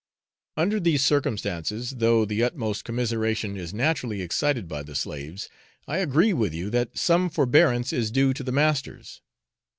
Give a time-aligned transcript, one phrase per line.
[0.57, 5.47] Under these circumstances, though the utmost commiseration is naturally excited by the slaves,
[5.87, 9.21] I agree with you that some forbearance is due to the masters.